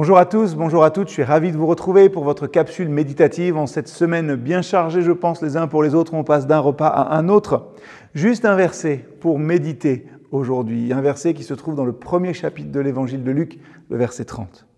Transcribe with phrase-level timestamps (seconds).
[0.00, 2.88] Bonjour à tous, bonjour à toutes, je suis ravi de vous retrouver pour votre capsule
[2.88, 6.46] méditative en cette semaine bien chargée, je pense, les uns pour les autres, on passe
[6.46, 7.72] d'un repas à un autre.
[8.14, 12.70] Juste un verset pour méditer aujourd'hui, un verset qui se trouve dans le premier chapitre
[12.70, 13.58] de l'évangile de Luc,
[13.90, 14.68] le verset 30.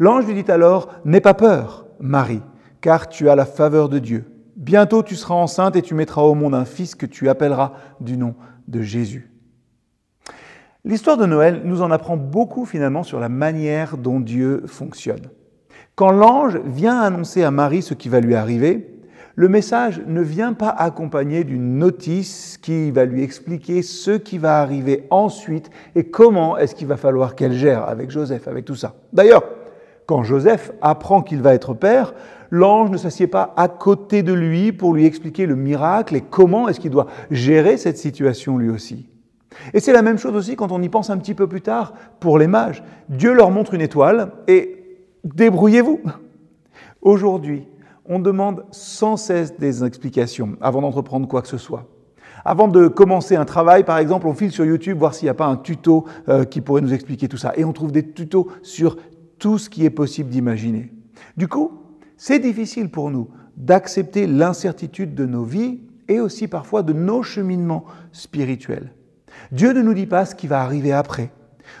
[0.00, 2.42] L'ange lui dit alors, N'aie pas peur, Marie,
[2.80, 4.24] car tu as la faveur de Dieu.
[4.56, 8.16] Bientôt tu seras enceinte et tu mettras au monde un fils que tu appelleras du
[8.16, 8.34] nom
[8.66, 9.30] de Jésus.
[10.82, 15.28] L'histoire de Noël nous en apprend beaucoup finalement sur la manière dont Dieu fonctionne.
[15.94, 18.98] Quand l'ange vient annoncer à Marie ce qui va lui arriver,
[19.34, 24.58] le message ne vient pas accompagné d'une notice qui va lui expliquer ce qui va
[24.60, 28.94] arriver ensuite et comment est-ce qu'il va falloir qu'elle gère avec Joseph, avec tout ça.
[29.12, 29.44] D'ailleurs,
[30.06, 32.14] quand Joseph apprend qu'il va être père,
[32.50, 36.70] l'ange ne s'assied pas à côté de lui pour lui expliquer le miracle et comment
[36.70, 39.10] est-ce qu'il doit gérer cette situation lui aussi.
[39.74, 41.94] Et c'est la même chose aussi quand on y pense un petit peu plus tard
[42.20, 42.82] pour les mages.
[43.08, 46.00] Dieu leur montre une étoile et débrouillez-vous.
[47.02, 47.66] Aujourd'hui,
[48.06, 51.86] on demande sans cesse des explications avant d'entreprendre quoi que ce soit.
[52.44, 55.34] Avant de commencer un travail, par exemple, on file sur YouTube voir s'il n'y a
[55.34, 57.52] pas un tuto euh, qui pourrait nous expliquer tout ça.
[57.56, 58.96] Et on trouve des tutos sur
[59.38, 60.92] tout ce qui est possible d'imaginer.
[61.36, 61.72] Du coup,
[62.16, 67.84] c'est difficile pour nous d'accepter l'incertitude de nos vies et aussi parfois de nos cheminements
[68.12, 68.92] spirituels.
[69.52, 71.30] Dieu ne nous dit pas ce qui va arriver après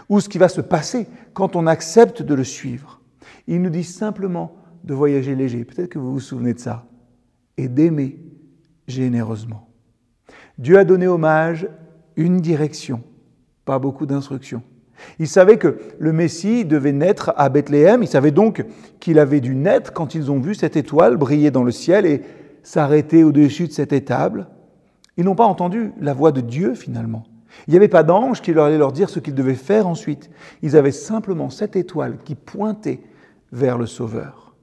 [0.08, 3.00] ou ce qui va se passer quand on accepte de le suivre.
[3.46, 6.86] Il nous dit simplement de voyager léger, peut-être que vous vous souvenez de ça,
[7.56, 8.18] et d'aimer
[8.86, 9.68] généreusement.
[10.58, 11.68] Dieu a donné hommage
[12.16, 13.02] une direction,
[13.64, 14.62] pas beaucoup d'instructions.
[15.18, 18.64] Il savait que le Messie devait naître à Bethléem, il savait donc
[19.00, 22.22] qu'il avait dû naître quand ils ont vu cette étoile briller dans le ciel et
[22.62, 24.48] s'arrêter au-dessus de cette étable.
[25.16, 27.24] Ils n'ont pas entendu la voix de Dieu finalement.
[27.66, 30.30] Il n'y avait pas d'ange qui leur allait leur dire ce qu'ils devaient faire ensuite.
[30.62, 33.00] Ils avaient simplement cette étoile qui pointait
[33.52, 34.54] vers le Sauveur.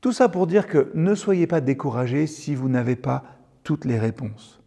[0.00, 3.24] Tout ça pour dire que ne soyez pas découragés si vous n'avez pas
[3.62, 4.60] toutes les réponses.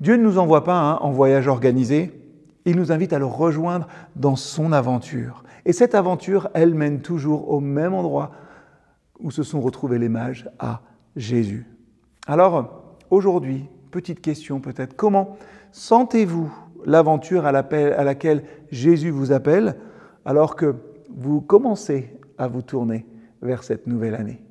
[0.00, 2.18] Dieu ne nous envoie pas hein, en voyage organisé,
[2.64, 3.86] il nous invite à le rejoindre
[4.16, 5.44] dans son aventure.
[5.64, 8.32] Et cette aventure, elle mène toujours au même endroit
[9.20, 10.80] où se sont retrouvés les mages, à
[11.16, 11.66] Jésus.
[12.26, 15.36] Alors, aujourd'hui, petite question peut-être, comment
[15.70, 16.52] Sentez-vous
[16.84, 18.42] l'aventure à, laquelle
[18.72, 19.76] Jésus vous appelle
[20.24, 20.74] alors que
[21.08, 23.06] vous commencez à vous tourner
[23.40, 24.42] vers cette nouvelle année?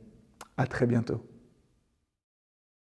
[0.56, 1.22] À très bientôt.